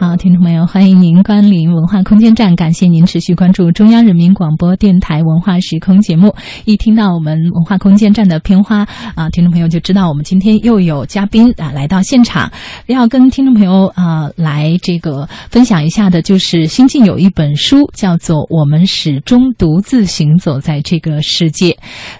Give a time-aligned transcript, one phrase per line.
[0.00, 6.36] 好，听众朋友，欢迎您光临文化空间站，感谢您持续关注中央人民广播电台文化时空节目。
[6.66, 12.52] 一听到我们文化空间站的片花啊，听众朋友就知道我们今天又有嘉宾啊来到现场，
[12.86, 21.70] 要跟听众朋友啊来这个分享一下的，就是新晋有一本书叫做《我们始终独自行走在这个世界》。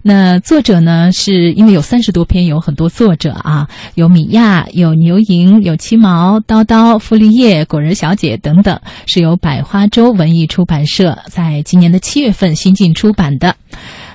[0.03, 7.68] 那作者呢，是因为有三十多篇，有很多作者啊，有米娅，有牛莹，有七毛、叨叨、傅立叶。
[7.69, 13.55] 果仁小姐等等，是由百花洲文艺出版社在今年的七月份新近出版的。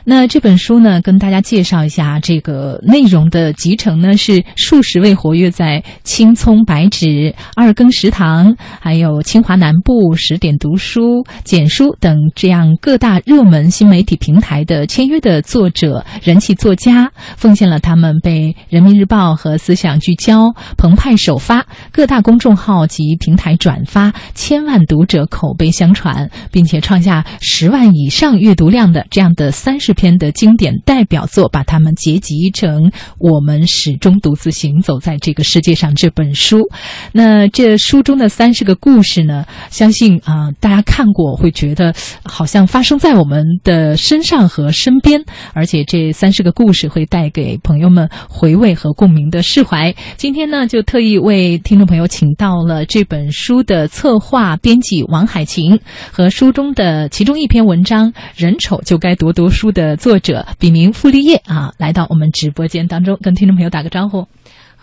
[0.05, 29.92] 那这本书呢，跟大家介绍一下这个内容的集成呢，是数十位活跃在青葱白纸、二更食堂，还有清华南部十点读书、简书等这样各大热门新媒体平台的签约的作者、人气作家，奉献了他们被人民日报和思想聚焦、澎湃首发、各大公众号及平台转发、千万读者口碑相传，并且创下十万以上阅读量的这样的三十。
[29.93, 36.69] 篇的经典代表作，把它们结集成《我们始终独自行走在这个世界上》这本书。
[37.11, 39.45] 那这书中的三十个故事呢？
[39.69, 49.93] 相信啊，大家看过会觉得好像发生在我们的身上和身边，而且这三十个故事会带给朋友们回味和共鸣的释怀。
[50.17, 55.79] 今天呢，就特意为听众朋友请到了这本书的策划编辑王海琴
[56.11, 59.82] 和书中的其中一篇文章《人丑就该读读书》的。
[59.83, 64.25] 的作者笔名傅立叶啊，来到我们直播间当中，跟听众朋友打个招呼。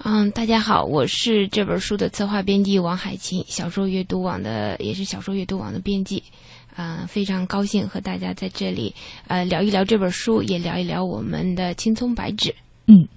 [0.04, 6.22] 嗯，大家好，我是这本书的策划编辑王海琴，小说阅读网的也是小说阅读网的编辑。
[6.76, 8.94] 啊，非常高兴和大家在这里
[9.26, 12.54] 呃聊一聊这本书，也聊一聊我们的青葱白纸。
[12.86, 13.08] 嗯。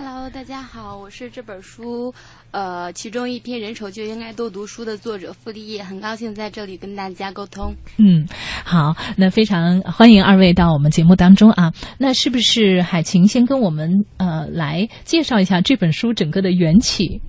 [0.00, 2.14] Hello，大家好，我是这本书，
[2.52, 7.74] 呃，其中一篇《人丑就应该多读书》的作者傅立叶，很高兴在这里跟大家沟通。
[7.96, 8.24] 嗯，
[8.64, 11.72] 好，那非常欢迎二位到我们节目当中啊。
[11.98, 17.20] 那是不是海琴先跟我们呃来介绍一下这本书整个的缘起？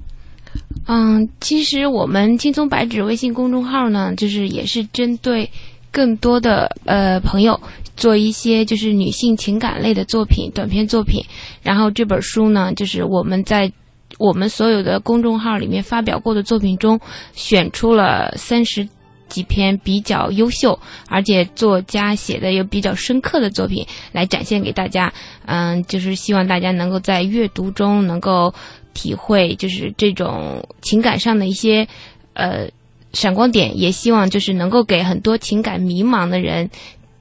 [0.86, 5.50] 嗯，其实我们青松白纸微信公众号呢，就是也是针对
[5.92, 7.60] 更多的呃朋友。
[8.00, 11.22] 做一些就是女性情感类的作品、短篇作品，
[11.62, 13.70] 然后这本书呢，就是我们在
[14.18, 16.98] 我们所有的公众号里面发表过的作品中，
[17.34, 18.88] 选出了三十
[19.28, 25.14] 几篇比较优秀，而且作家写的又比较深刻的作品来展现给大家。
[25.46, 28.54] 嗯，就是希望大家能够在阅读中能够
[28.94, 31.88] 体会，就是这种情感上的一些
[32.34, 32.68] 呃
[33.14, 36.70] 闪光点，也希望就是能够给很多情感迷茫的人。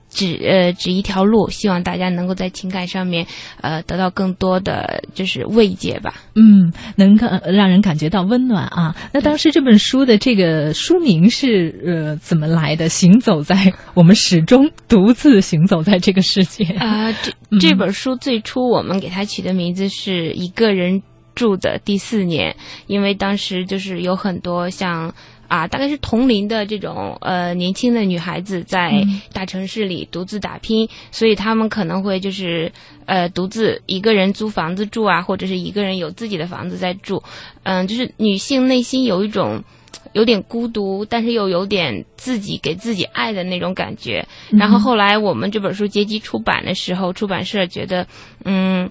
[0.09, 3.27] 指呃指一条路，希望大家能够在情感上面
[3.61, 6.15] 呃得到更多的就是慰藉吧。
[6.35, 8.97] 嗯，能感让人感觉到温暖啊。
[9.13, 12.89] 那当时这本书的这个书名是呃怎么来的？
[12.89, 17.13] 行走在我们始终独自行走在这个世界啊。
[17.13, 21.03] 这 这本书最初我们给它取的名字是一个人
[21.35, 25.15] 住的第四年，因为当时就是有很多像。
[25.49, 32.71] 啊，大概是同龄的这种呃年轻的女孩子在大城市里独自打拼，所以她们可能会就是
[33.07, 37.23] 呃独自一个人租房子住啊，或者是一个人有自己的房子在住，
[37.63, 39.65] 嗯，就是女性内心有一种
[40.13, 44.27] 有点孤独，但是又有点自己给自己爱的那种感觉。
[44.51, 48.07] 然后后来我们这本书结集出版的时候，出版社觉得，
[48.45, 48.91] 嗯，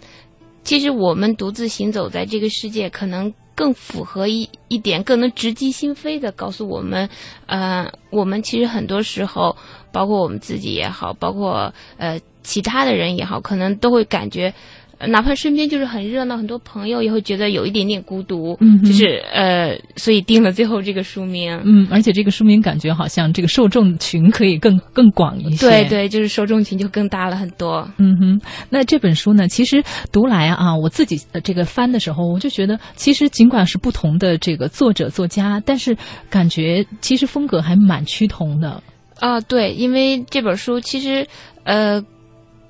[0.63, 3.31] 其实我们独自行走在这个世界，可能。
[3.57, 7.09] 更符合一一点，更能直击心扉的告诉我们，
[7.47, 9.57] 呃，我们其实很多时候，
[9.91, 14.53] 包括我们自己也好，包括呃其他的人也好，可能都会感觉。
[15.00, 28.41] 哪怕身边就是很热闹，很多朋友也会觉得有一点点孤独，嗯，就是呃，所以定了最后这个书名，嗯，而且这个书名感觉好像这个受众群可以更更广一些，对对，就是受众群就更大了很多，嗯哼。
[28.69, 35.96] 那这本书呢，其实读来啊，我自己这个翻的时候，我就觉得，其实尽管是不同的这个作者作家，但是
[36.30, 38.81] 感觉其实风格还蛮趋同的
[39.19, 39.39] 啊。
[39.42, 41.27] 对，因为这本书其实
[41.66, 42.04] 呃。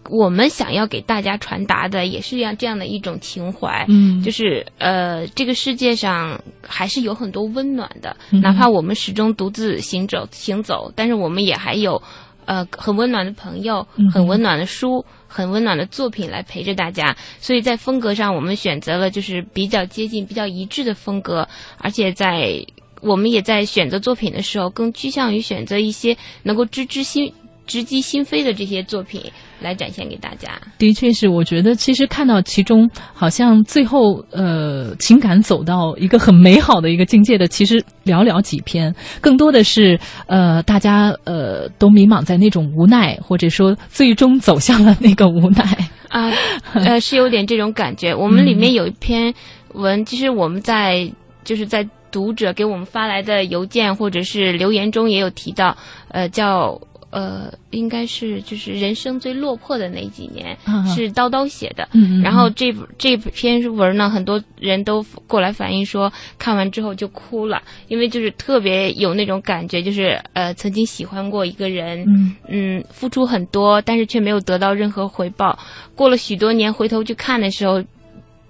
[0.09, 12.01] 我们想要给大家传达的也是样这样的一种情怀，嗯，就是呃，这个世界上还是有很多温暖的，哪怕我们始终独自行走行走，但是我们也还有
[12.45, 17.15] 呃很温暖的朋友，很温暖的书，很温暖的作品来陪着大家。
[17.39, 21.47] 所以在风格上，我们选择了就是比较接近、比较一致的风格，
[21.79, 22.65] 而且在
[23.01, 27.33] 我们也在选择作品的时候，更趋向于选择一些能够直击心、
[27.65, 29.21] 直击心扉的这些作品。
[29.59, 30.49] 来展现给大家。
[30.77, 45.63] 的确是，我觉得其实看到其中，好像最后呃情感走到一个很美好的一个境界的，其实寥寥几篇，更多的是呃大家呃都迷茫在那种无奈，或者说最终走向了那个无奈
[46.09, 46.31] 啊，
[46.73, 48.13] 呃是有点这种感觉。
[48.13, 49.33] 我们里面有一篇
[49.73, 51.11] 文，其实我们在
[51.43, 51.87] 就是在。
[52.09, 55.75] 读者给我们发来的邮件或者是留言中也有提到，
[56.07, 56.79] 呃，叫
[57.17, 60.55] 呃，应该是就是人生最落魄的那几年，
[60.85, 61.87] 是叨叨写的。
[62.21, 72.05] 然后这这篇文呢，很多人都过来反映说，看完之后就哭了，因为就是特别有那种感觉，就是呃，曾经喜欢过一个人，
[72.47, 75.57] 嗯，付出很多，但是却没有得到任何回报。
[75.95, 77.83] 过了许多年，回头去看的时候。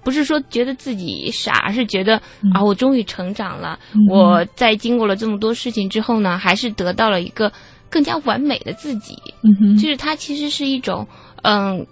[0.04, 2.16] 不是说觉得自己傻，而是觉得
[2.54, 3.78] 啊，我终于成长了。
[4.10, 7.52] 我在经过了这么多事情之后呢，还是得到了一个
[7.89, 9.16] 更加完美的自己。
[9.81, 11.07] 就是它其实是一种，
[11.44, 11.86] 嗯，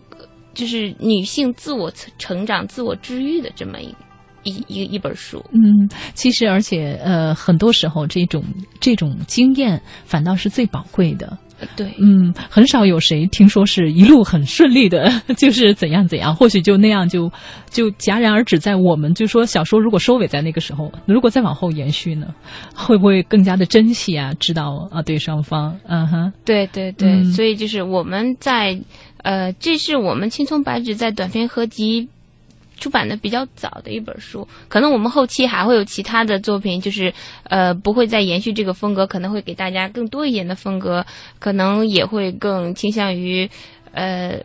[0.54, 3.94] 就是女性自我成长、自我治愈的这么一
[4.46, 5.44] 一一一本书。
[5.52, 8.42] 嗯，其实而且呃，很多时候这种
[8.80, 11.38] 这种经验反倒是最宝贵的。
[11.78, 17.32] 对，嗯，很少有谁听说是一路很顺利的， 就是怎样怎样，或许就那样就
[17.70, 22.28] 就戛然而止在我们就说小说如果收尾在那个时候，如果再往后延续呢，
[22.76, 24.34] 会不会更加的珍惜啊？
[24.38, 25.02] 知道啊？
[25.02, 28.78] 对双方，嗯哼，对对对，所以就是我们在
[29.24, 32.10] 呃，这是我们青葱白纸在短篇合集。
[32.78, 37.14] 出版的比较早的一本书，可能我们后期还会有其他的作品，就是
[37.44, 41.06] 呃不会再延续这个风格，可能会给大家更多一点的风格，
[41.40, 43.50] 可能也会更倾向于
[43.94, 44.40] 呃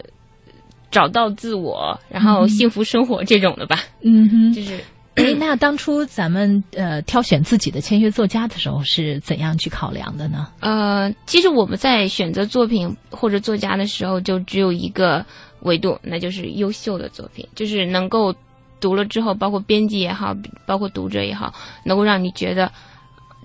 [0.90, 3.80] 找到自我，然后幸福生活这种的吧。
[4.02, 4.80] 嗯哼，就是
[5.16, 10.46] 哎，那当初咱们呃挑选自己的签约作家的时候是怎样去考量的呢？
[10.60, 15.26] 呃，其实我们在选择作品或者作家的时候，就只有一个。
[15.62, 18.34] 维度，那就是优秀的作品，就是能够
[18.80, 20.34] 读了之后，包括编辑也好，
[20.66, 21.52] 包括读者也好，
[21.84, 22.70] 能够让你觉得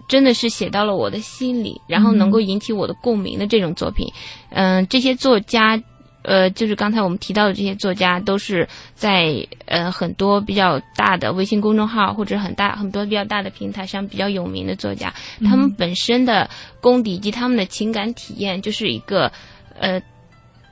[0.07, 4.07] 真的是写到了我的心里，然后能够引起我的共鸣的这种作品。
[4.51, 5.81] 嗯，这些作家，
[6.23, 19.29] 呃，就是刚才我们提到的这些作家，都是在呃很多比较大的微信公众号或者很大很多比较大的平台上比较有名的作家，他们本身的功底以及他们的情感体验，就是一个
[19.77, 20.01] 呃。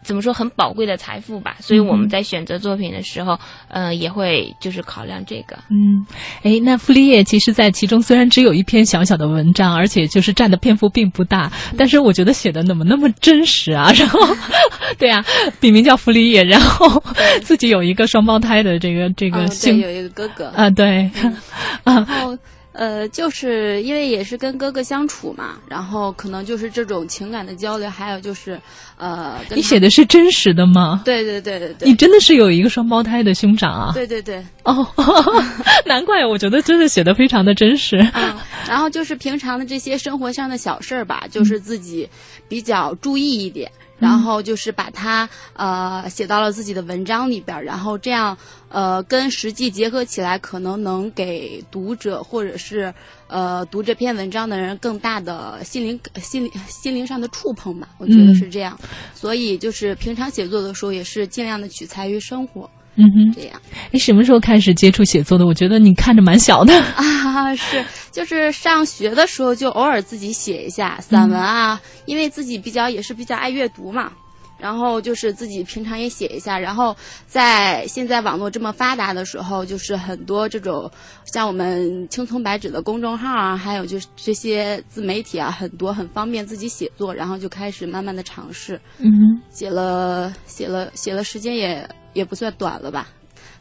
[0.03, 3.39] 怎么说很宝贵的财富吧，所以我们在选择作品的时候，
[3.69, 5.57] 呃，也会就是考量这个。
[5.69, 6.05] 嗯，
[6.43, 13.91] 哎，那傅立叶其实，在其中虽然只有一篇小小的文章，而且就是占的篇幅并不大，但是我觉得写的怎么那么真实啊？
[13.97, 14.19] 然后，
[14.99, 15.23] 对啊，
[15.59, 17.01] 笔名叫傅立叶，然后
[17.41, 21.09] 自己有一个双胞胎的这个这个姓，有一个哥哥啊，对，
[21.83, 22.37] 然后。
[22.73, 28.59] 呃，就是因为也是跟哥哥相处嘛，然后可能就是这种情感的交流，还有就是，
[28.97, 31.01] 呃，你写的是真实的吗？
[31.05, 33.91] 对对对对对，你真的是有一个双胞胎的兄长啊？
[33.93, 34.85] 对对对，哦，
[35.85, 37.97] 难怪我觉得真的写的非常的真实。
[38.13, 38.35] 嗯，
[38.67, 42.09] 然后就是平常的这些生活上的小事儿吧，就是自己
[42.49, 43.71] 比较注意一点。
[43.99, 48.37] 然后就是把它呃写到了自己的文章里边，然后这样
[48.69, 52.93] 呃跟实际结合起来，可能能给读者或者是
[53.27, 58.77] 呃读这篇文章的人更大的心灵心灵心灵上的触碰吧，我觉得是这样。
[59.13, 62.69] 所以就是平常写作的时候，也是尽量的取材于生活。
[62.95, 63.59] 嗯哼，这样。
[63.89, 65.47] 你什么时候开始接触写作的？
[65.47, 67.55] 我觉得你看着蛮小的啊。
[67.55, 74.13] 是，就是上学的时候就偶尔自己写一下散文啊，因为自己比较也是比较爱阅读嘛。
[74.59, 76.57] 然后就是自己平常也写一下。
[76.57, 76.95] 然后
[77.27, 80.89] 在现在网络这么发达的时候，就是很多这种
[81.25, 87.13] 像我们青葱白纸的公众号啊，还有就是这些自媒体啊，很多很方便自己写作。
[87.13, 89.09] 然后就开始慢慢的尝试，嗯，
[89.49, 91.85] 写了写了写了，时间也。
[92.13, 93.07] 也不算短了吧，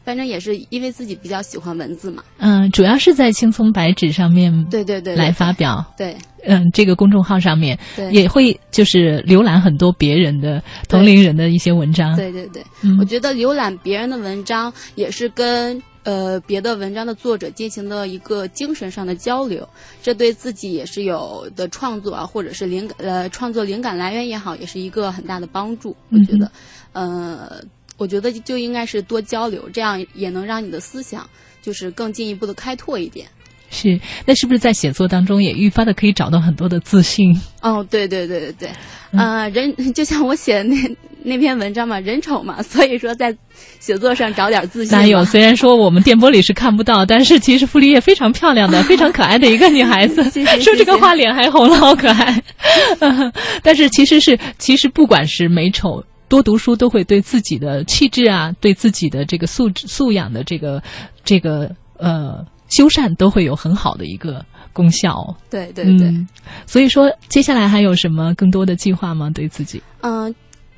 [0.03, 2.23] 反正也是因为自己比较喜欢文字嘛。
[2.37, 5.85] 嗯，主要是在青葱白纸上面，对对对，来发表。
[5.97, 7.77] 对，嗯，这个公众号上面
[8.11, 12.15] 也会就是浏览很多别人的同龄人的一些文章。
[12.15, 12.63] 对对对，
[12.99, 19.67] 我觉得浏览别人的文章也是跟呃别的文章的作者进行了一个精神上的交流，
[20.01, 25.95] 这对自己也是有的创作啊，或者是灵感呃创作灵感来源也好，也是一个很大的帮助。
[26.09, 26.51] 我觉得，
[26.91, 27.63] 呃。
[27.97, 31.29] 我觉得就应该是多交流，这样也能让你的思想
[31.61, 33.27] 就是更进一步的开拓一点。
[33.69, 37.35] 是，那是不是在写作当中也愈发的可以找到很多的自信？
[37.61, 38.69] 哦，对对对对对，
[39.13, 40.75] 呃，人就像我写的那
[41.25, 43.35] 那篇文章嘛，人丑嘛，所以说在
[43.79, 44.95] 写作上找点自信。
[44.95, 45.25] 哪有？
[45.25, 50.21] 虽然说我们电波里是看不到，但是其实傅立叶非常漂亮的， 非常可爱的一个女孩子。
[50.61, 52.43] 说这个话脸还红了，好可爱。
[53.63, 56.03] 但是其实是，其实不管是美丑。
[56.33, 60.81] 多读书都会对自己的气质啊，对自己的这个素质素养的这个
[61.23, 65.37] 这个呃修缮都会有很好的一个功效。
[65.51, 66.27] 对对对，嗯，
[66.65, 69.29] 所以说接下来还有什么更多的计划吗？
[69.29, 69.79] 对自己？
[70.01, 70.33] 嗯。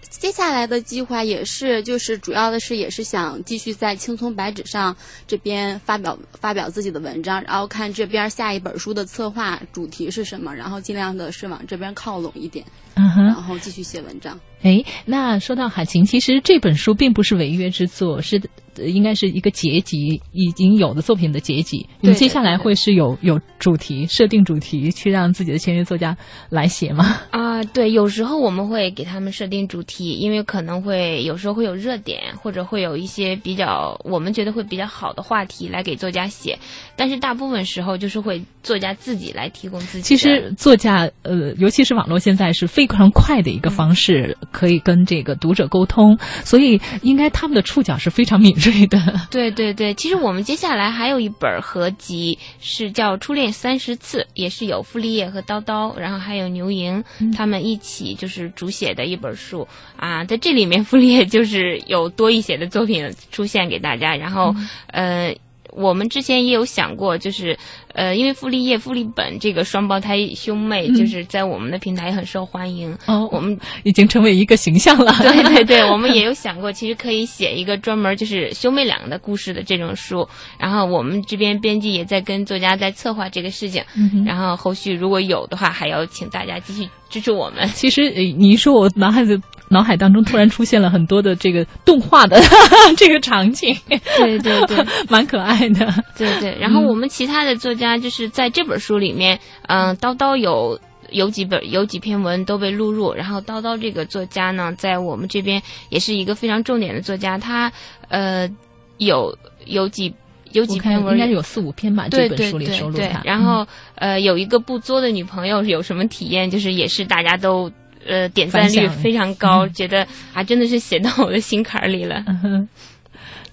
[0.10, 4.96] 接下来的计划也是，就是主要的是也是想继续在青葱白纸上
[5.28, 14.40] 这边发表发表自己的文章，然后看这边下一本书的策划主题是什么，然后尽量的是往这边靠拢一点，嗯哼，然后继续写文章。
[14.62, 18.42] 哎，那说到海琴，其实这本书并不是违约之作，是
[18.78, 21.88] 应该是一个结集，已经有的作品的结集。
[22.02, 26.18] 你接下来会是有有主题设定主题，去让自己的签约作家
[26.50, 27.22] 来写吗？
[27.30, 36.58] 啊，对，有时候我们会给他们设定主题，因为可能会有时候会有热点，或者会有一些比较我们觉得会比较好的话题来给作家写。
[36.96, 40.02] 但是大部分时候就是会作家自己来提供自己。
[40.02, 44.38] 其实作家呃，尤其是网络现在是非常快的一个方式。
[44.52, 48.98] 可以跟这个读者沟通，所以应该他们的触角是非常敏锐的。
[49.30, 57.04] 对对对，其实我们接下来还有一本合集，是叫《初恋三十次》，也是有傅立叶和叨叨，然后还有牛莹
[57.36, 60.24] 他们一起就是主写的一本书啊。
[60.24, 64.56] 在这里面，傅立叶就是有多一些的作品出现给大家，然后
[64.88, 65.36] 呃。
[65.78, 67.60] 我们之前也有想过，就是，
[67.96, 72.96] 呃，因为傅立叶、傅立本这个双胞胎兄妹，就是在我们的平台很受欢迎。
[73.08, 75.14] 哦，我们已经成为一个形象了。
[75.24, 80.28] 对对对，我们也 有想过，其实可以写一个专门就是兄妹两个的故事的这种书。
[80.60, 83.82] 然后我们这边编辑也在跟作家在策划这个事情。
[83.98, 87.68] 嗯然后后续如果有的话，还要请大家继续支持我们。
[87.70, 89.40] 其实你一说，我脑海子。
[89.68, 92.40] 脑海当中突然出现了很多的这个动画的
[92.96, 94.78] 这个场景，对对对，
[95.10, 95.92] 蛮可爱的。
[96.16, 100.80] 对对，然后我们其他的作家就是在这本书里面，嗯，叨叨有
[101.12, 107.72] 有几本有几篇文都被录入，然后叨叨这个作家呢，在我们这边也是一个非常重点的作家，他
[108.10, 108.50] 呃
[108.98, 110.14] 有有几
[110.52, 113.22] 有几篇文，应该有四五篇吧，这本书里收录他。
[113.24, 117.72] 然后呃有一个不作的女朋友有什么体验，就是也是大家都。
[118.08, 122.24] 呃，点赞率非常高，觉得啊，真的是写到我的心坎里了。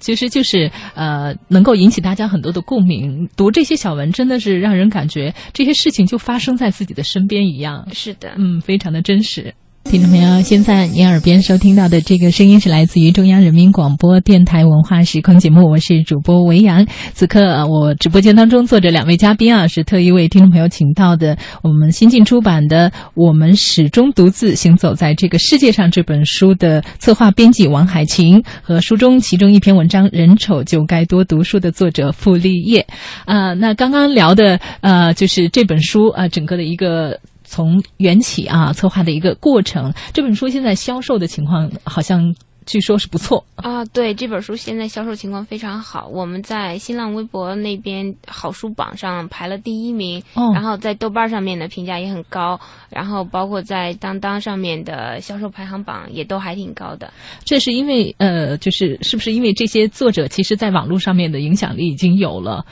[0.02, 3.26] 其实就是呃，能够引起大家很多的共鸣。
[3.36, 7.88] 读这些小文，真的是让人感觉这些事情就发生在自己的身边一样。
[7.94, 9.54] 是的，嗯，非常的真实。
[9.84, 16.86] 听众朋友，现在您耳边收听到的这个声音是来自于中央人民广播电台文化时空节目，我是主播维扬。
[17.12, 32.86] 此刻我直播间当中坐着两位嘉宾啊，是特意为听众朋友请到的我们新近出版的《我们始终独自行走在这个世界上》这本书的策划编辑王海琴和书中其中一篇文章《人丑就该多读书》的作者傅立叶。
[33.26, 37.18] 啊，那刚刚聊的呃，就是这本书啊，整个的一个。
[37.44, 39.92] 从缘起啊，策划的一个过程。
[40.12, 42.34] 这本书现在销售的情况好像
[42.64, 43.84] 据说是不错啊。
[43.86, 46.06] 对，这本书现在销售情况非常好。
[46.06, 50.22] 我们在新浪微博那边好书榜上排了第一名，
[50.54, 57.12] 然后在豆瓣上面的评价也很高，然后包括在当当上面的销售排行榜也都还挺高的。
[57.44, 62.64] 这是因为呃，就是是不是因为这些作者其实在网络上面的影响力已经有了？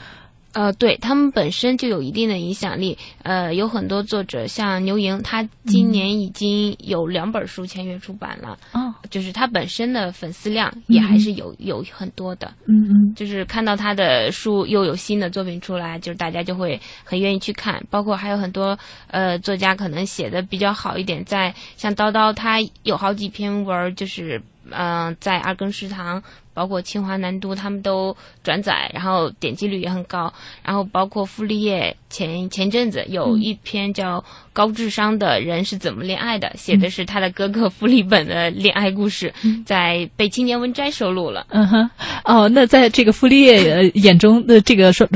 [0.53, 2.97] 呃，对他们本身就有一定的影响力。
[3.23, 8.57] 呃，有很多作者，像牛莹，他今年已经有两本书签约出版了。
[8.73, 12.53] 哦，就是他本身的粉丝量也还是有有很多的。
[12.67, 17.81] 嗯嗯，就是看到他的书又有新的作品出来，就是大家就会很愿意去看。
[17.89, 18.77] 包括还有很多
[19.07, 26.21] 呃作家可能写的比较好一点，在像叨叨，他有好几篇文就是嗯在二更食堂。
[26.53, 28.13] 包括清华南都，他们都
[28.43, 30.31] 转载，然后点击率也很高。
[30.61, 34.19] 然后包括傅立叶前前阵子有一篇叫
[34.51, 39.33] 《高智商的人是怎么恋爱的》，写的是他的哥哥傅立本的恋爱故事，
[39.65, 41.47] 在被青年文摘收录了。
[41.51, 41.89] 嗯哼，
[42.25, 45.07] 哦，那在这个傅立叶眼中的这个说。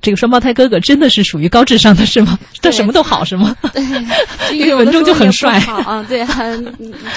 [0.00, 2.38] 这个双胞胎哥哥真的是属于高智商的，是吗？
[2.62, 3.54] 他什么都好，是吗？
[3.72, 3.82] 对，
[4.56, 6.02] 因为文中就很帅啊。
[6.08, 6.72] 对，很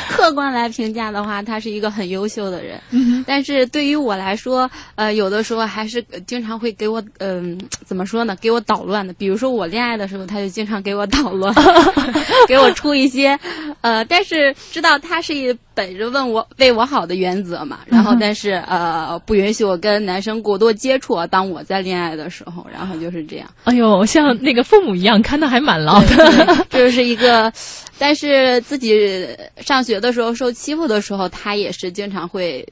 [0.10, 2.80] 客观来评价的话，他是一个很优秀的人。
[3.28, 8.36] 但是对于我来说，呃，有的时候还是经常会给我，嗯，怎么说呢？
[8.42, 9.14] 给我捣乱的。
[9.14, 11.54] 比如说我恋爱的时候，他就经常给我捣乱，
[12.48, 13.38] 给我出一些，
[13.84, 15.34] 呃，但是知道他是
[15.74, 17.80] 本着问我为我好的原则嘛。
[17.86, 21.28] 然后，但是呃，不允许我跟男生过多接触啊。
[21.28, 22.66] 当我在恋爱的时候。
[22.72, 23.50] 然后就是这样。
[23.66, 26.66] 哎呦，像那个父母一样，看的还蛮牢的。
[26.70, 27.52] 这 是一个，
[28.00, 32.66] 但是自己上学的时候受欺负的时候，他也是经常会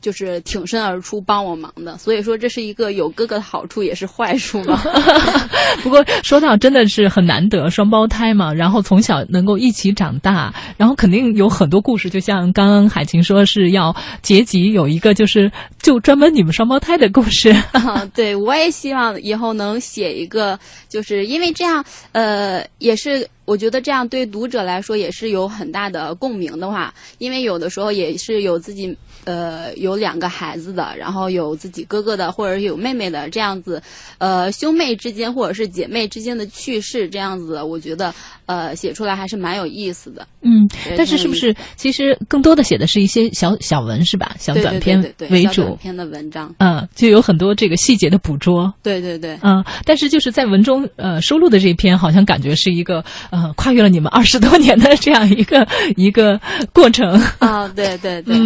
[0.00, 1.96] 就是挺身而出帮我忙的。
[1.98, 4.80] 所以说这是一个有哥哥的好处，也是坏处嘛。
[5.82, 12.08] 不过说到真的是很难得，双胞胎嘛，然后从小能够一起长大，然后肯定有很多故事。
[12.08, 15.50] 就像刚刚海琴说是要结集，有一个就是
[15.82, 17.50] 就专门你们双胞胎的故事。
[17.72, 23.28] 啊，对，我也希望以后能写一个，就是因为这样，呃，也是。
[23.46, 28.92] 我觉得这样对读者来说也是有很大的共鸣的话，因为有的时候也是有自己
[29.26, 33.82] 呃有两个孩子的，然后有自己哥哥的或者有妹妹的这样子，
[34.16, 38.14] 呃兄妹之间或者是姐妹之间的趣事这样子，我觉得
[38.46, 40.26] 呃写出来还是蛮有意思的。
[40.40, 40.66] 嗯，
[40.96, 44.34] 但是是不是其实更多的写的是一些小小文是吧？
[44.38, 44.98] 小短篇
[45.30, 45.62] 为主。
[45.62, 46.54] 短篇的文章。
[46.58, 48.72] 嗯，就有很多这个细节的捕捉。
[48.82, 49.38] 对对对。
[49.42, 53.04] 嗯，但是就是在文中呃收录的这一篇，好像感觉是一个。
[53.30, 55.66] 呃，跨越了你们二十多年的这样一个
[55.96, 56.40] 一个
[56.72, 58.36] 过程啊，对对对，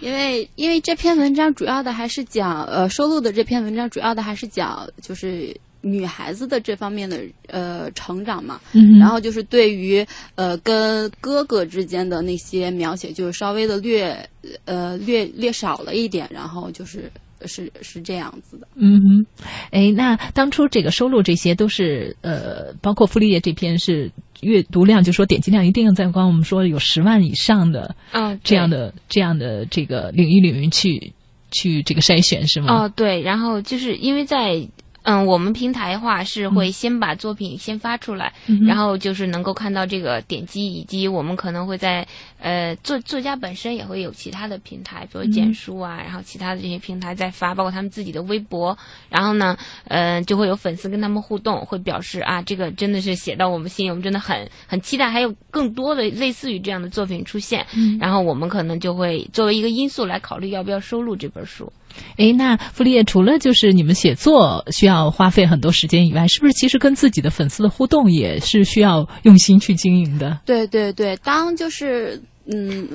[0.00, 14.28] 因为因为这篇文章主要的还是讲呃收录的这篇文章主要的还是讲就是女孩子的这方面的呃成长嘛，嗯然后就是对于呃跟哥哥之间的那些描写，就是稍微的略
[14.64, 17.10] 呃略略少了一点，然后就是。
[17.46, 19.26] 是是这样子的，嗯哼，
[19.70, 31.12] 哎，那当初这个收录这些都是呃，包括傅立叶这篇是阅读量，就说点击量一定要在光我们说有十万以上的，嗯，这样的这样的这个领域领域去
[31.50, 32.84] 去这个筛选是吗？
[32.84, 34.68] 哦，对，然后就是因为在。
[35.02, 38.32] 嗯，我们平台话是会先把作品先发出来，
[38.66, 42.06] 然后就是能够看到这个点击，以及我们可能会在
[42.38, 48.76] 呃作作家本身也会有其他的平台，比如简书啊，然后其他的这些平台在发，包括他们自己的微博，
[49.08, 57.64] 然后呢，呃，就会有粉丝跟他们互动，会表示啊，这个真的是写到我们心里，我们真的很很期待，还有更多的类似于这样的作品出现，
[57.98, 61.72] 然后我们可能就会作为一个因素来考虑要不要收录这本书。
[62.16, 70.40] 哎，那傅立叶除了就是你们写作需要花费很多时间以外，是不是其实跟自己的粉丝的互动也是需要用心去经营的？
[70.44, 72.88] 对对对，当就是嗯，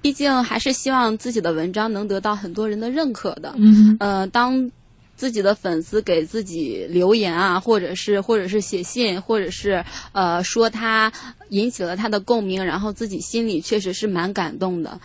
[0.00, 3.54] 毕竟还是希望自己的文章能得到很多人的认可的。
[3.56, 4.70] 嗯，呃，当
[5.14, 11.12] 自己的粉丝给自己留言啊，或者是或者是写信，或者是呃说他
[11.50, 14.98] 引起了他的共鸣，然后自己心里确实是蛮感动的。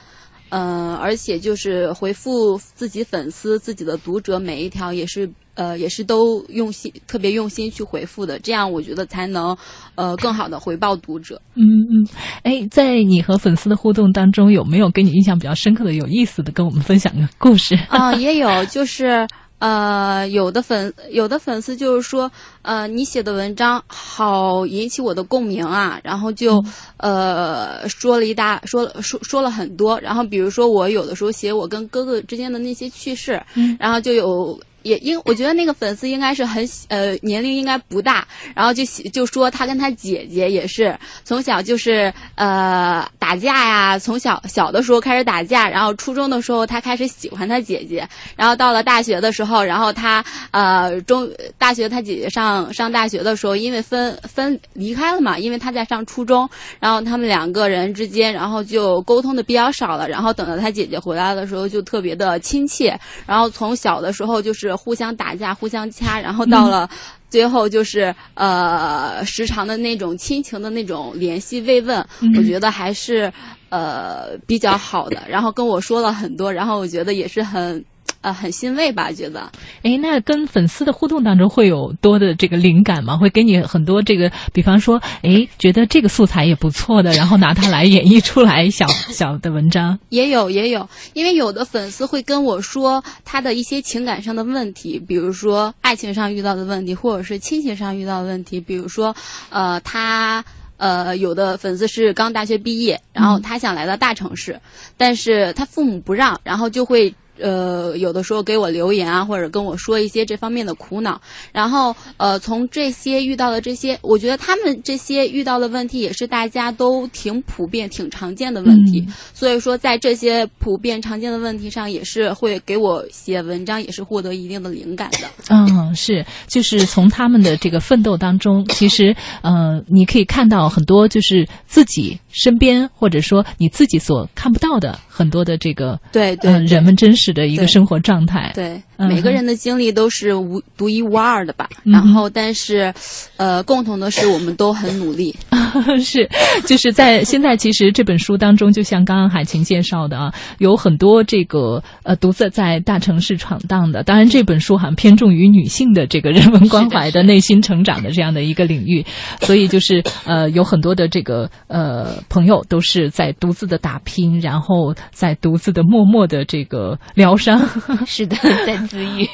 [0.49, 8.39] 嗯，而且就是回复自己粉丝、自己的读者每一条，也是呃，也是都用心、特别用心去回复的。
[8.39, 9.57] 这样我觉得才能
[9.95, 11.41] 呃更好的回报读者。
[11.55, 12.07] 嗯嗯，
[12.43, 17.75] 哎，在你和粉丝的互动当中，有没有给你印象比较深刻的、有意思的，跟我们分享个故事？
[17.89, 19.27] 啊，也有，就是。
[19.59, 26.63] 呃，有的粉有的粉丝就是说，呃，你写的文章好引起我的共鸣啊，然后就
[26.97, 33.41] 呃说了一大说了说说了很多，然后比如说我有的时候写我跟哥哥之间的那些趣事，
[33.79, 34.59] 然后就有。
[34.87, 64.76] 也应我觉得那个粉丝应该是很呃年龄应该不大，然后就就说他跟他姐姐也是从小就是呃打架呀，从小小的时候开始打架，然后初中的时候他开始喜欢他姐姐，然后到了大学的时候，然后他呃中大学他姐姐上上大学的时候，因为分分离开了嘛，因为他在上初中，然后他们两个人之间然后就沟通的比较少了，然后等到他姐姐回来的时候就特别的亲切，然后从小的时候就是。
[64.77, 66.87] 互相打架，互相掐，然后到了
[67.29, 72.05] 最后就是呃时常的那种亲情的那种联系慰问，
[72.37, 73.33] 我觉得还是
[73.69, 75.23] 呃比较好的。
[75.27, 77.83] 然后跟我说了很多，然后我觉得也是很。
[78.27, 79.09] 呃，很欣慰吧？
[79.09, 79.49] 觉得，
[79.83, 83.15] 哎，那跟粉丝的互动当中会有多的这个灵感吗？
[83.15, 89.97] 会给你很多这个，比方说，哎，觉得这个素材也不错的，然后拿它来演绎出来小小的文章。
[90.09, 98.59] 也有，也有，因为有的粉丝会跟我说他的一些情感上的问题，比如说爱情上遇到的问题，或者是亲情上遇到的问题。
[98.59, 99.15] 比如说，
[99.49, 100.43] 呃，他
[100.75, 104.59] 呃，有的粉丝是刚大学毕业，然后他想来到大城市，
[104.97, 107.15] 但是他父母不让，然后就会。
[107.39, 111.19] 呃，有的时候给我留言啊，或者跟我说一些这方面的苦恼，
[111.51, 125.27] 然后呃，从这些遇到的这些，我觉得他们这些遇到的问题也是大家都挺普遍、挺常见的问题，所以说在这些普遍常见的问题上，也是会给我写文章，也是获得一定的灵感的。
[125.49, 137.27] 嗯，是，就是从他们的这个奋斗当中，其实呃，你可以看到很多就是自己身边或者说你自己所看不到的很多的这个对对人们真实。
[137.37, 141.69] 的一个生活状态，对每个人的经历都是无独一无二的吧。
[141.83, 142.91] 然后，但是，
[143.35, 145.35] 呃，共同的是我们都很努力。
[146.01, 146.27] 是，
[146.65, 154.01] 就是在现在，其实这本书当中，就像刚刚海琴介绍的啊，有很多这个呃独自在大城市闯荡的。
[154.01, 159.05] 当然，这本书好像偏重于女性的这个人文关怀的 内心成长的这样的一个领域，
[159.41, 167.59] 所以就是呃有很多的这个呃朋友都是在独自的打拼，然后在独自的默默的这个疗伤。
[168.05, 169.25] 是的，在自愈。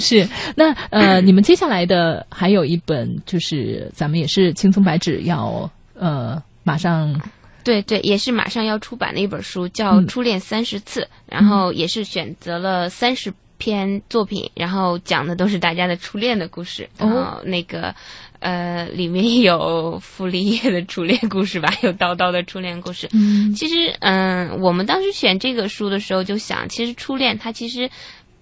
[0.00, 7.20] 是那呃， 你们接下来的还有一本，就是咱们也是青葱白纸要呃马上。
[7.64, 16.88] 对对，也是马上要出版的一本书，叫《初恋三十次》，然后也是选择了三十篇作品，然后讲的都是大家的初恋的故事。
[16.98, 17.94] 然后那个
[18.38, 23.08] 呃，里面有傅立叶的初恋故事吧，有叨叨的初恋故事。
[23.12, 27.90] 嗯，其实嗯，我们当时选这个书的时候就想，其实初恋它其实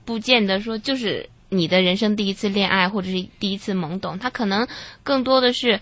[0.04, 4.66] 不见得说就是你的人生第一次恋爱或者是第一次懵懂，它可能
[5.02, 5.80] 更多的是。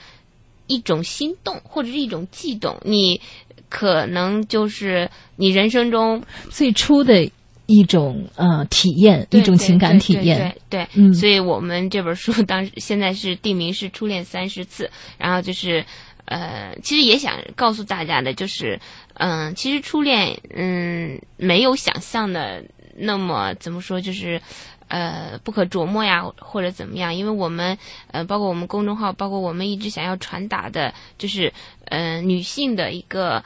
[0.69, 3.21] 一种心动或者是一种悸动，你
[3.69, 7.29] 可能就是你人生中最初的
[7.73, 10.55] 一种呃体验，一种情感体验。
[10.69, 15.85] 对，嗯，所以我们这本书当时现在是地名是初恋三十次，然后就是
[16.27, 18.79] 呃，其实也想告诉大家的，就是
[19.15, 22.63] 嗯，其实初恋嗯没有想象的
[22.97, 24.41] 那么怎么说，就是。
[24.89, 27.15] 呃，不可琢磨呀，或者怎么样？
[27.15, 27.79] 因为我们，
[28.11, 31.51] 呃，包括我们公众号，包括我们一直想要传达的，就是，
[31.87, 33.43] 呃，女性的一个，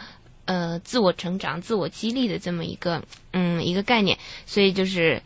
[0.47, 4.17] 呃，自我成长、自我激励的这么一个，嗯，一个概念。
[4.47, 5.23] 所以就是，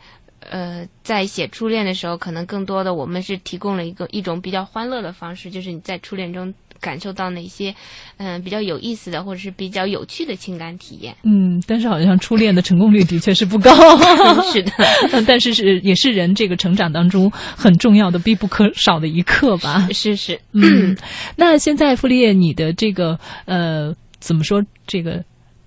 [0.49, 6.53] 呃，在写初恋的时候，可能更多的我们是提供了一个一种比较欢乐的方式，就是你在初恋中。
[6.81, 7.75] 感受到哪些，
[8.17, 11.15] 嗯，比较有意思的或者是比较有趣的情感体验？
[11.21, 13.69] 嗯，但是好像初恋的成功率的确是不高。
[14.51, 14.71] 是的，
[15.27, 19.87] 但是是也是人这个成长当中很重要的必不可少的一课吧？
[19.93, 20.97] 是是，嗯。
[21.35, 25.21] 那现在傅立叶，你的这个呃，怎么说这个？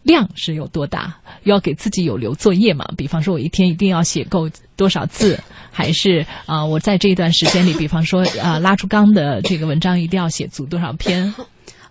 [0.05, 1.17] 量是有多大？
[1.45, 2.85] 要给自己有留作业嘛？
[2.95, 5.41] 比方说，我一天一定要写够多少字，
[5.73, 11.35] 还是啊，我在这一段时间里，比方说啊，拉出纲的这个文章一定要写足多少篇？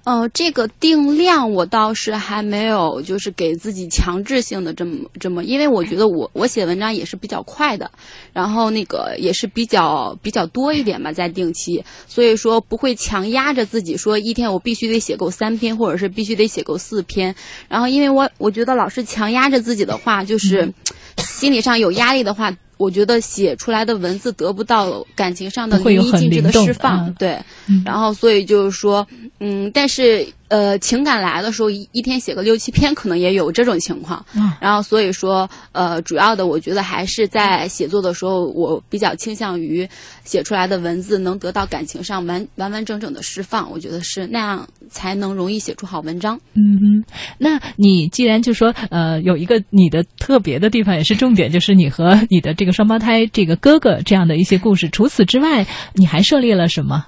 [0.05, 7.89] 呃，这个定量我倒是还没有，就是给自己强制性的这么这么，因为我觉得我我写文章也是比较快的，
[8.33, 17.33] 然后那个也是比较比较多一点嘛，在定期，所以说不会强压着自己说一天我必须得写够三篇，或者是必须得写够四篇，
[17.69, 20.73] 然后因为我我觉得老是强压着自己的话，就是
[21.17, 22.53] 心理上有压力的话。
[22.83, 27.39] 我觉得写出来的文字得不到感情上的淋漓尽致的释放，对，
[27.85, 29.07] 然后所以就是说，
[29.39, 30.27] 嗯，但是。
[30.53, 34.23] 呃，情感来的时候，一一天写个六七篇，可能也有这种情况。
[34.35, 39.89] 嗯然后，所以说，呃，主要的，我觉得还是在写作的时候，我比较倾向于
[40.23, 43.71] 写出来的文字能得到感情上完完完整整的释放。
[43.71, 46.39] 我觉得是那样才能容易写出好文章。
[46.53, 47.03] 嗯哼，
[47.39, 54.87] 那你既然就说，呃，有一个你的特别的地方，也是重点，就是你和你的这个双胞胎这个哥哥这样的一些故事。
[54.89, 57.07] 除此之外，你还涉猎了什么？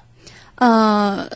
[0.56, 1.30] 呃。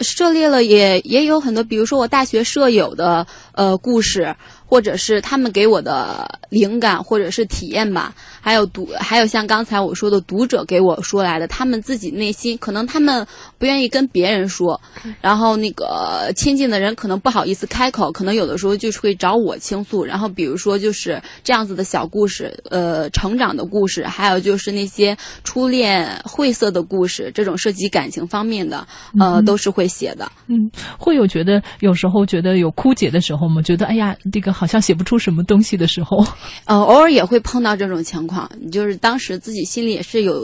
[0.00, 4.34] 涉猎了也也有很多，比如说我大学舍友的呃故事。
[4.66, 8.12] 或者是他们给我的灵感，或者是体验吧。
[8.44, 13.26] 还有读，还有像刚才我说的读者给我说来的，他们自己内心可能他们
[13.58, 14.78] 不愿意跟别人说，
[15.22, 20.04] 然后那个亲近的人可能不好意思开口，可能有的时候就是会找我倾诉。
[20.04, 28.86] 然后比如说就是这样子的小故事，呃，成长的故事，还有就是那些初恋晦涩的故事，这种涉及感情方面的，
[29.18, 30.30] 呃，都是会写的。
[30.48, 33.62] 嗯，会有觉得有时候觉得有枯竭的时候吗？
[33.62, 34.52] 觉得哎呀，这个。
[34.52, 36.24] 好像写不出什么东西的时候，
[36.66, 38.33] 呃，偶尔也会碰到这种情况，
[38.70, 40.34] 就是当时自己心里也是有，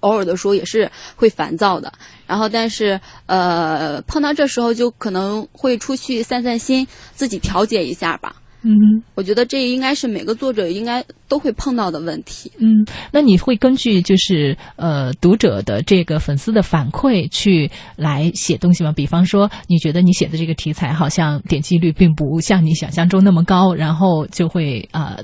[0.00, 1.92] 偶尔的时候也是会烦躁的。
[2.26, 8.36] 然后，但是呃，碰到这时候就可能会出去散散心，自己调节一下吧。
[8.62, 8.72] 嗯，
[9.14, 12.50] 我觉得这应该是每个作者应该都会碰到的问题。
[12.58, 18.92] 嗯，那你会根据就是呃读者的这个粉丝的反馈去来写东西吗？
[18.92, 25.18] 比方说，你觉得你写的这个题材好像点击率并不像你想象中那么高，然后就会呃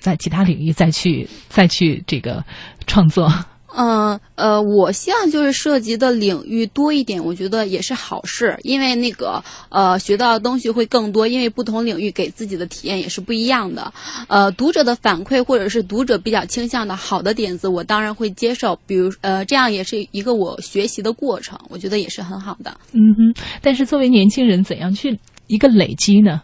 [0.00, 2.44] 在其他领域再去再去这个
[2.86, 3.32] 创作。
[3.76, 13.92] 嗯呃，我希望就是涉及的领域多一点，我觉得也是好事，因为那个呃学到的东西会更多，因为不同领域给自己的体验也是不一样的。
[14.26, 18.76] 呃，读者的反馈或者是读者比较倾向的好的点子，我当然会接受。
[18.86, 22.74] 比如呃，这样也是一个我学习的过程，我觉得也是很好的。
[22.92, 26.40] 嗯哼，但是作为年轻人，怎样去一个累积呢？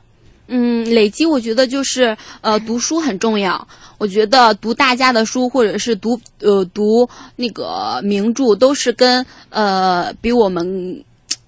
[0.47, 3.67] 嗯，累积我觉得就是呃，读书很重要。
[3.99, 11.05] 我觉得读大家的书，或者是读呃读那个名著，都是跟呃比我们。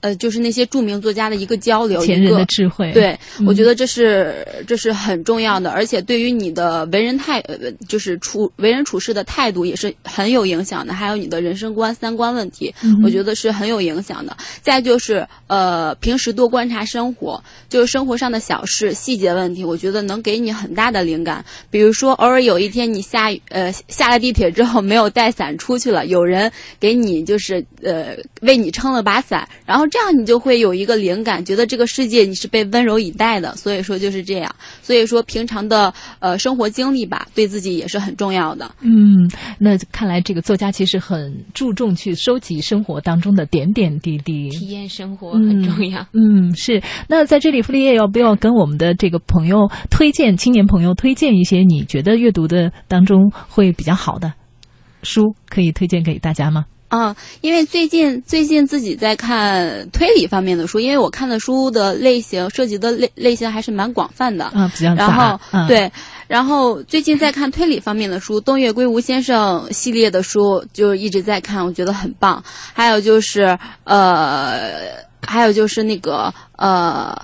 [0.07, 2.92] 呃，就是那些著名作家的一个交流，前人的智慧。
[2.92, 7.57] 对，我觉得这是这是很重要的，而且对于你的为人态，呃
[7.88, 10.95] 就是处为人处事的态度也是很有影响的。
[10.95, 14.37] 还有你的人生观、三观问题，我觉得是很有影响的。
[14.62, 21.45] 再就是呃，平时多观察生活，就是生活上的小事、细节问题，我觉得能给你很大的灵感。
[21.71, 33.57] 比如说，偶尔有一天你下呃下了地铁之后没有带伞出去了，有人给你就是呃为你撑了把伞，然后这样你就会有一个灵感，觉得这个世界你是被温柔以待的。
[33.57, 34.55] 所以说就是这样。
[34.83, 38.71] 所以说平常的呃生活经历吧，对自己也是很重要的。
[38.83, 39.27] 嗯，
[39.59, 46.07] 那看来这个作家其实很注重去收集生活当中的点点滴滴，体验生活很重要。
[46.13, 46.83] 嗯，是。
[47.09, 54.35] 那在这里，傅立叶要不要跟我们的这个朋友推荐青年朋友推荐一些你觉得阅读的当中会比较好的
[55.03, 56.67] 书，可以推荐给大家吗？
[56.88, 65.90] 啊，因为最近最近自己在看推理方面的书，因为我看的书的类型涉及的类类型还是蛮广泛的啊，比较然后对，
[66.29, 72.42] 然后最近在看推理方面的书，东岳圭吾先生系列的书就一直在看，我觉得很棒。
[72.72, 74.81] 还有就是呃，
[75.22, 77.20] 还有就是那个呃。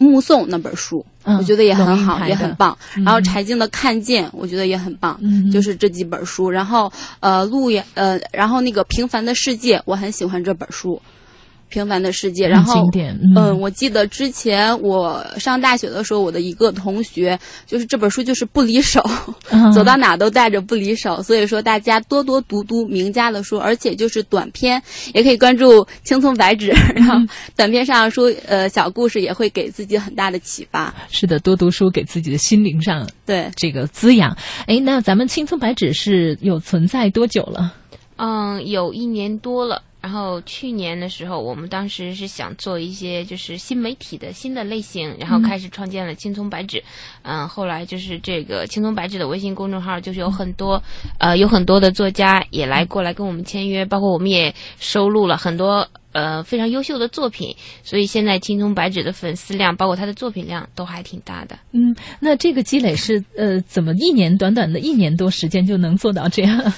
[0.00, 1.04] 目送那本书，
[1.36, 2.76] 我觉得也很好，也很棒。
[3.04, 5.20] 然后柴静的《看见》，我觉得也很棒，
[5.52, 6.48] 就是这几本书。
[6.50, 11.00] 然后呃，路也呃，然后那个《平凡的世界》，我很喜欢这本书。
[11.68, 12.82] 平凡的世界，然后
[13.36, 19.02] 嗯，我记得之前我上大学的时候，我的一个同学就是这本书就是不离手，
[19.74, 21.22] 走到哪都带着不离手。
[21.22, 24.82] 所以说大家多多读读名家的书，而且就是短篇
[25.14, 27.14] 也可以关注青葱白纸，然后
[27.56, 30.94] 短篇上书呃小故事也会给自己很大的启发。
[31.10, 34.36] 是的，多读书给自己的心灵上对这个滋养。
[34.66, 37.74] 哎，那咱们青葱白纸是有存在多久了？
[38.16, 39.82] 嗯，有一年多了。
[40.00, 46.82] 然后去年的时候，我们当时是想做一些就是新媒体的新的类型，然后开始创建了青葱白纸。
[47.22, 50.82] 嗯，后来就是这个青葱白纸的微信公众号，就是有很多
[51.18, 57.56] 呃有很多的作家也来过来跟我们签约，包括我们也收录了很多呃非常优秀的作品。
[57.82, 61.58] 所以现在青葱白纸的粉丝量，包括他的作品量都还挺大的。
[61.72, 66.72] 嗯，那这个积累是呃怎么一年短短的一年多时间就能做到这样？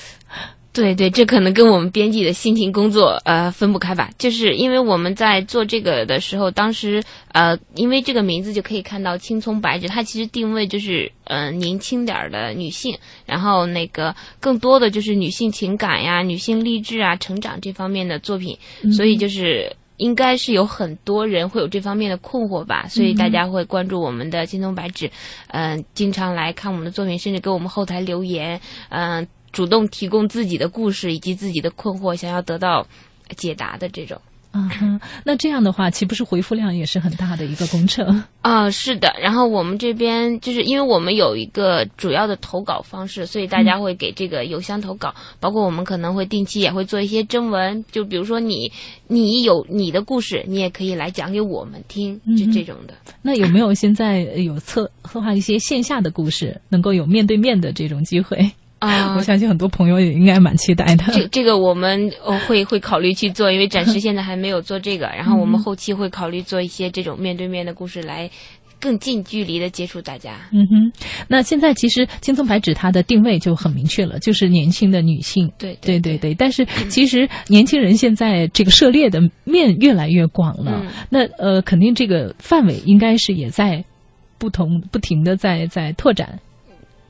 [0.73, 4.09] 对对，这可能跟我们编辑的辛勤工作呃分不开吧。
[4.19, 7.03] 就是因为我们在做这个的时候，当时
[7.33, 18.57] 呃，因为这个名字就可以看到青葱白纸，它其实定位就是呃年轻点儿的女性，然后那个更多的就是女性情感呀、女性励志啊、成长这方面的作品，
[18.93, 25.11] 所以就是应该是有很多人会有这方面的困惑吧，所以大家会关注我们的青葱白纸，
[25.49, 29.27] 嗯，经常来看我们的作品，甚至给我们后台留言，嗯。
[29.53, 32.87] 主动提供自己的故事以及自己的困惑，想要得到
[33.37, 34.21] 解答的这种。
[34.53, 38.25] 嗯，那这样的话，岂不是回复量也是很大的一个工程？
[38.43, 39.15] 啊，是的。
[39.23, 45.15] 然后我们这边就是因为我们有一个主要的投稿方式，所以大家会给这个邮箱投稿。
[45.39, 48.73] 包括我们可能会定期也会做一些征文，就比如说你
[49.07, 52.95] 你有你的故事，你也可以来讲给我们听，就这种的。
[53.23, 58.51] 那有没有现在有策策划一些线下的故事，能够有面对面的这种机会？
[58.81, 61.05] 啊， 我相信很多朋友也应该蛮期待的。
[61.13, 62.11] 这这个我们
[62.47, 65.07] 会会考虑去做，因为暂时 现在还没有做这个。
[65.07, 68.29] 然后我们后期会考虑做一些这种面对面的故事，来
[68.81, 70.33] 更近距离的接触大家。
[70.53, 70.93] 嗯哼，
[71.29, 75.53] 那现在其实青葱白纸它的定位就很明确了，就是年轻的女性。
[75.59, 76.33] 对对对对。
[76.35, 80.83] 但是其实年轻人现在这个涉猎的面越来越广了。
[81.11, 83.85] 那呃，肯定这个范围应该是也在
[84.39, 86.39] 不同不停的在在拓展。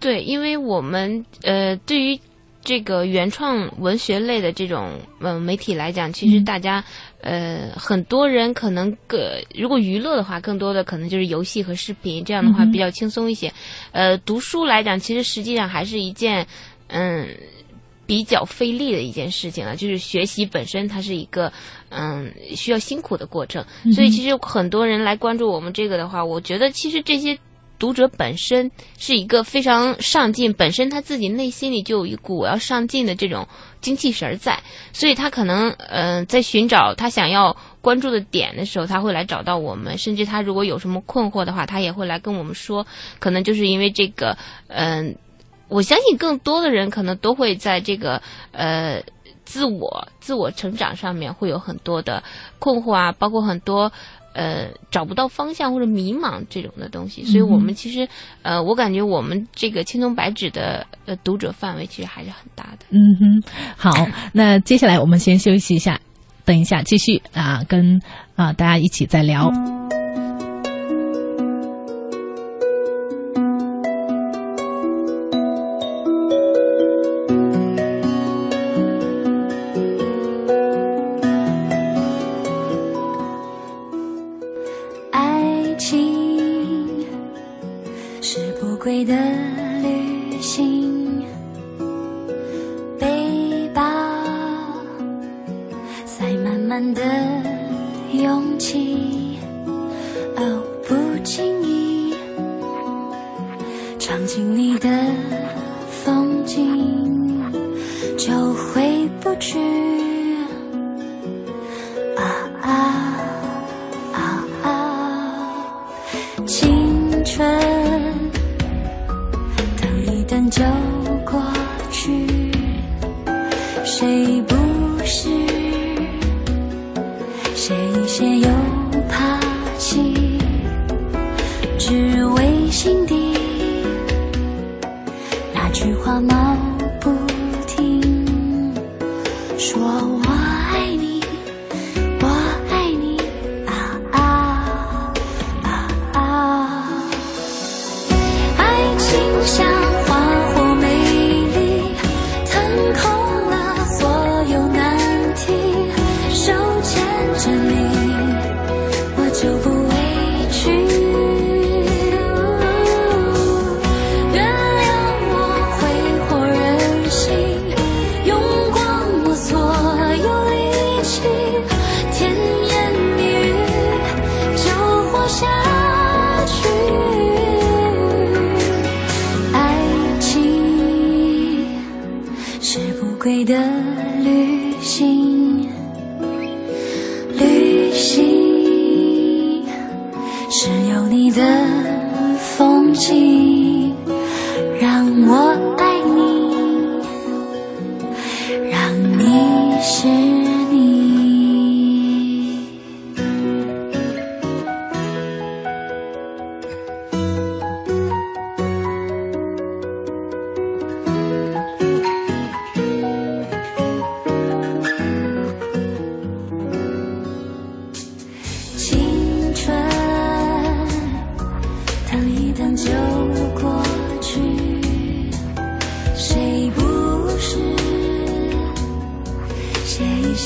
[0.00, 2.18] 对，因为我们呃，对于
[2.64, 6.82] 这个原创文学类的这种嗯媒体来讲，其实大家
[7.20, 13.52] 呃很多人可能个如果娱乐的话，更多的可能就是游戏和视频，这样的话比较轻松一些。
[13.92, 16.46] 呃，读书来讲，其实实际上还是一件
[16.88, 17.28] 嗯
[18.06, 21.52] 比较费力的一件事情了，就是学习本身它是一个
[21.90, 27.38] 嗯需要辛苦的过程，所以其实很多人来关注我们这个的话，我觉得其实这些。
[27.80, 33.48] 读者本身是一个非常上进，本身他自己内心里就有一股我要上进的这种
[33.80, 34.60] 精气神儿在，
[34.92, 42.86] 所以他可能嗯在寻找他想要关注的点的时候，他会来找到我们，甚至他如果有什么困惑的话，他也会来跟我们说。
[43.18, 44.36] 可能就是因为这个，
[44.68, 45.16] 嗯，
[45.68, 48.20] 我相信更多的人可能都会在这个
[48.52, 49.02] 呃
[49.46, 52.22] 自我自我成长上面会有很多的
[52.58, 53.90] 困惑啊，包括很多。
[54.32, 58.08] 呃，找不到方向或者迷茫这种的东西，所以我们其实，
[58.42, 62.86] 呃，我感觉我们这个青铜白纸的呃读者范围其实还是很大的。
[62.90, 63.42] 嗯哼，
[63.76, 66.00] 好， 那接下来我们先休息一下。
[66.42, 68.00] 等一下继续啊，跟
[68.34, 69.52] 啊大家一起再聊。
[89.00, 89.14] 你的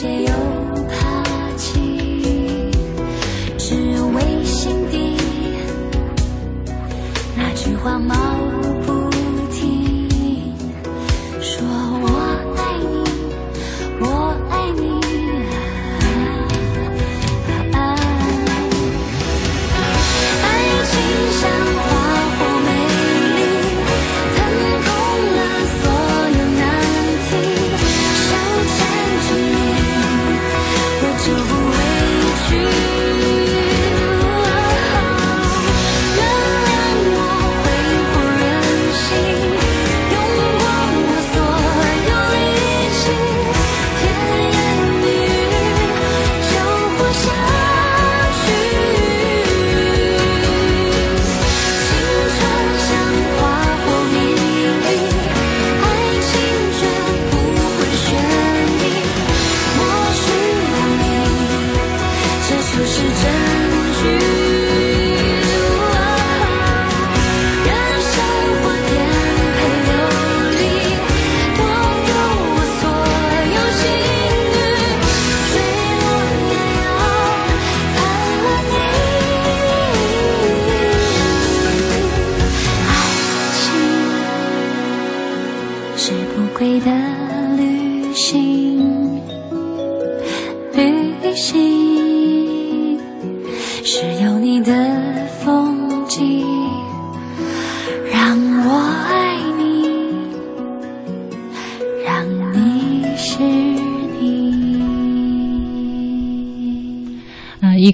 [0.04, 0.33] say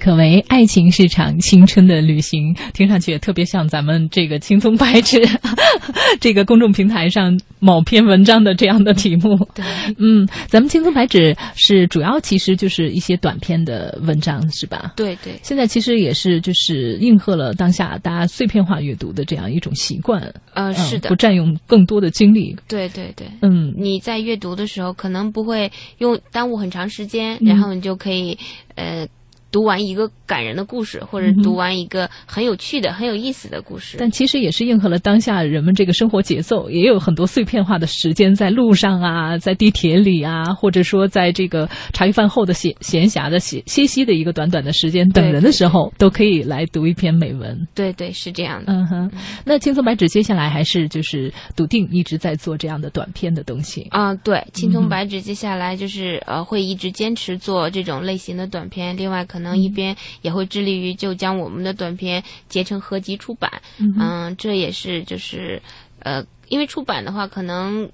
[0.01, 5.21] 可为爱情是场青春的旅行，听上去也特别像咱们这个轻松白纸
[6.21, 9.37] 这个公众平台上某篇文章的这样的题目。
[9.55, 9.65] 对，
[9.99, 14.95] 嗯，咱们青葱白纸是主要其实就是一些短篇的文章，是吧？
[14.97, 15.39] 对对。
[15.43, 20.33] 现在其实也是就是应和了当下大家碎片化阅读的这样一种习惯。
[20.55, 22.57] 呃，是的，不占用更多的精力。
[22.67, 28.39] 对对对，嗯，你在阅读的时候可能不会用耽误很长时间，然后你就可以
[28.77, 29.07] 呃。
[29.51, 47.67] 读完一个感人的故事，或者读完一个很有趣的、很有意思的故事，但其实也是应和了当下人们这个生活节奏，也有很多碎片化的时间，在路上啊，在地铁里啊，或者说在这个茶余饭后的闲闲暇的歇歇息的一个短短的时间等人的时候，都可以来读一篇美文。
[47.75, 48.73] 对对，是这样的。
[48.73, 49.11] 嗯哼，
[49.45, 54.15] 那青松白纸接下来还是就是笃定一直在做这样的短篇的东西啊。
[54.15, 59.40] 对，青松白纸接下来就是呃会一直坚持做这种类型的短篇，另外可。
[59.41, 65.63] 可能一边也会致力于就将我们的短片结成合集出版，嗯，这也是就是
[66.01, 67.91] 呃，因为出版的话，可能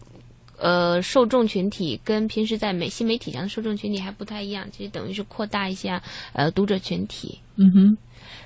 [0.58, 7.38] 呃受众群体跟平时在媒新媒体上的受众群体还不太一样，其实等于是扩大一下呃读者群体。
[7.54, 7.96] 嗯哼，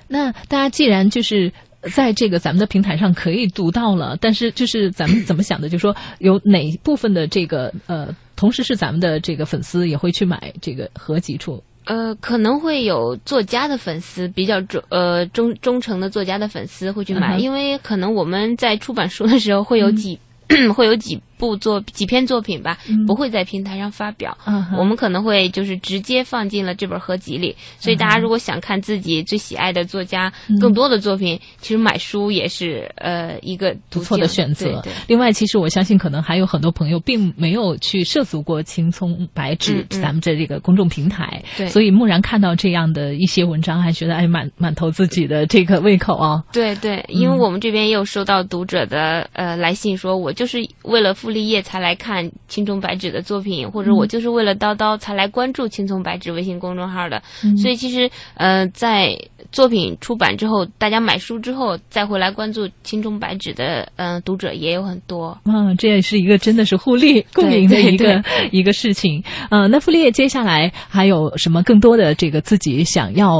[0.07, 1.51] 那大家既然就是
[1.91, 11.63] 在这个咱们的平台上可以读到了，但是就是咱们怎么想的，就是说有哪部分的这个呃，同时是咱们的这个粉丝也会去买这个合集出。
[11.85, 20.19] 呃，可能会有作家的粉丝比较忠呃忠忠诚的作家的粉丝会去买，因为可能我们在出版书的时候会有几
[20.75, 21.21] 会有几。
[21.41, 22.77] 部作几篇作品吧，
[23.07, 24.37] 不会在平台上发表。
[24.77, 27.55] 我们可能会就是直接放进了这本合集里。
[27.79, 34.83] 所以大家如果想看自己最喜爱的作家更多的作品，其实买书也是呃一个不错的选择。
[35.07, 46.43] 另外，其实我相信可能还有很多朋友并没有去涉足过青葱白纸咱们这这个公众平台，所以蓦然看到这样的一些文章，还觉得哎满满投自己的这个胃口啊。
[46.53, 51.30] 对对，因为我们这边也有收到读者的呃来信，说我就是为了付。
[51.31, 57.21] 立业才来看青葱白纸的作品，或者我就是为了叨叨才来关注青葱白纸微信公众号的。
[57.57, 59.17] 所以其实，呃，在
[59.51, 65.37] 作品出版之后，大家买书之后再回来关注青葱白纸的，嗯，读者也有很多。
[65.45, 69.23] 嗯，这也是一个真的是互利共赢的一个 一个事情。
[69.49, 73.31] 呃，那傅立叶接下来还有什么更多的这个自己想要？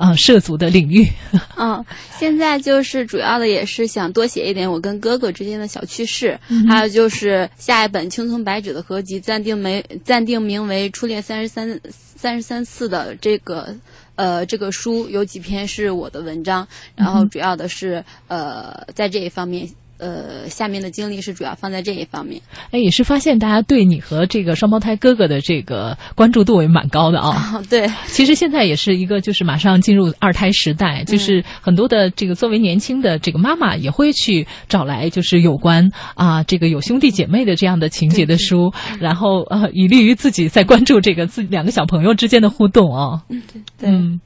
[0.00, 1.06] 啊，涉足的领域。
[1.58, 1.84] 嗯，
[2.18, 13.76] 现在就是主要的也是想多写一点我跟哥哥之间的小趣事，还有就是下一本青葱白纸的合集暂定没暂定名为《初恋三十三三十三次》的这个
[14.14, 19.68] 呃这个书有几篇是我的文章，然后主要的是呃在这一方面。
[20.00, 22.40] 呃，下面的精力是主要放在这一方面。
[22.70, 27.62] 哎，也是发现大家对你和这个双胞胎哥哥的这个关注度也蛮高的啊。
[27.68, 43.22] 对，其实现在也是一个，就是马上进入二胎时代，就是很多的这个作为年轻的这个妈妈也会去找来，就是有关啊这个有兄弟姐妹的这样的情节的书，然后呃，以利于自己在关注这个自两个小朋友之间的互动啊。
[43.28, 43.42] 嗯，
[43.78, 44.20] 对，嗯。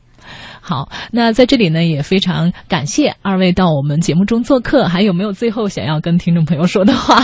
[0.67, 4.89] 好，那在这里呢，也非常感谢二位到我们节目中做客。
[4.89, 7.19] 还有没有最后想要跟听众朋友说的话？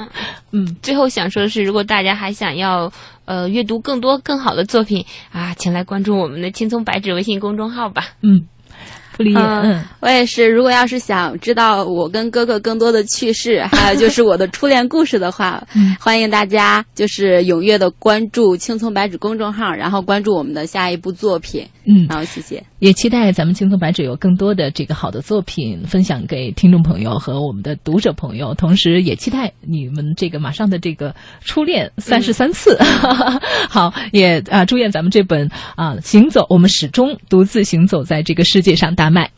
[0.52, 2.90] 嗯，最后想说的是，如果大家还想要
[3.26, 8.02] 呃阅读更多更好的作品啊，请来关注我们的青葱白纸微信公众号吧。
[8.22, 8.46] 嗯。
[9.16, 10.46] 不理解，嗯，我也是。
[10.46, 15.62] 如果要是想知道我跟哥哥更多的趣事，还有就是我的初恋故事的话，
[15.98, 21.66] 欢迎大家就是踊跃的关注“青葱白纸”公众号，然后关注我们的下一部作品。
[21.86, 22.62] 嗯，好谢谢。
[22.78, 32.76] 也期待咱们“青松白纸”有更多的这个好的作品分享给听众朋友和我们的读者朋友，同时也期待你们这个马上的这个初恋三十三次。
[33.70, 39.10] 好，也啊，祝愿咱们这本啊行走，我们始终独自行走在这个世界上大。
[39.10, 39.30] 卖。